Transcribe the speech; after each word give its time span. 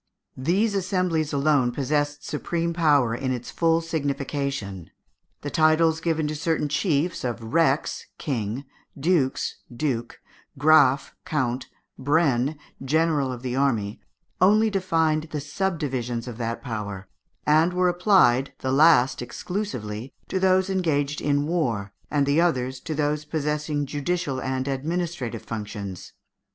These 0.35 0.73
assemblies 0.73 1.31
alone 1.31 1.71
possessed 1.71 2.25
supreme 2.25 2.73
power 2.73 3.13
in 3.13 3.31
its 3.31 3.51
full 3.51 3.81
signification. 3.81 4.89
The 5.41 5.51
titles 5.51 6.01
given 6.01 6.27
to 6.27 6.33
certain 6.35 6.67
chiefs 6.69 7.23
of 7.23 7.53
rex 7.53 8.07
(king), 8.17 8.65
dux 8.99 9.57
(duke), 9.71 10.19
graff 10.57 11.13
(count), 11.23 11.67
brenn 11.99 12.57
(general 12.83 13.31
of 13.31 13.43
the 13.43 13.55
army), 13.55 14.01
only 14.41 14.71
defined 14.71 15.27
the 15.29 15.39
subdivisions 15.39 16.27
of 16.27 16.39
that 16.39 16.63
power, 16.63 17.07
and 17.45 17.71
were 17.71 17.87
applied, 17.87 18.53
the 18.57 18.71
last 18.71 19.21
exclusively, 19.21 20.15
to 20.29 20.39
those 20.39 20.67
engaged 20.67 21.21
in 21.21 21.45
war, 21.45 21.93
and 22.09 22.25
the 22.25 22.41
others 22.41 22.79
to 22.79 22.95
those 22.95 23.23
possessing 23.23 23.85
judicial 23.85 24.41
and 24.41 24.67
administrative 24.67 25.43
functions. 25.43 26.13